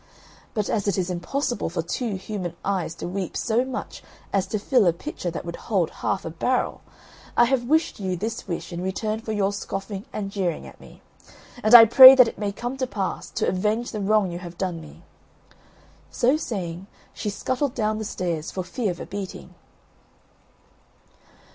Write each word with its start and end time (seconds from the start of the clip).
But 0.55 0.67
as 0.67 0.87
it 0.87 0.97
is 0.97 1.11
impossible 1.11 1.69
for 1.69 1.83
two 1.83 2.15
human 2.15 2.55
eyes 2.65 2.95
to 2.95 3.07
weep 3.07 3.37
so 3.37 3.63
much 3.63 4.01
as 4.33 4.47
to 4.47 4.57
fill 4.57 4.87
a 4.87 4.93
pitcher 4.93 5.29
that 5.29 5.45
would 5.45 5.57
hold 5.69 5.91
half 5.91 6.25
a 6.25 6.31
barrel, 6.31 6.81
I 7.37 7.45
have 7.45 7.65
wished 7.65 7.99
you 7.99 8.15
this 8.15 8.47
wish 8.47 8.73
in 8.73 8.81
return 8.81 9.19
for 9.19 9.31
your 9.31 9.53
scoffing 9.53 10.05
and 10.11 10.31
jeering 10.31 10.65
at 10.65 10.81
me. 10.81 11.03
And 11.61 11.75
I 11.75 11.85
pray 11.85 12.15
that 12.15 12.27
it 12.27 12.39
may 12.39 12.51
come 12.51 12.77
to 12.77 12.87
pass, 12.87 13.29
to 13.29 13.47
avenge 13.47 13.91
the 13.91 14.01
wrong 14.01 14.31
you 14.31 14.39
have 14.39 14.57
done 14.57 14.81
me." 14.81 15.03
So 16.09 16.35
saying, 16.35 16.87
she 17.13 17.29
scuttled 17.29 17.75
down 17.75 17.99
the 17.99 18.03
stairs, 18.03 18.49
for 18.49 18.63
fear 18.63 18.89
of 18.89 18.99
a 18.99 19.05
beating. 19.05 19.53